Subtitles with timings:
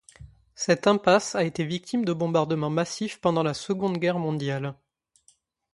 [0.55, 4.73] Cette impasse a été victime de bombardements massifs pendants la seconde guerre mondiale.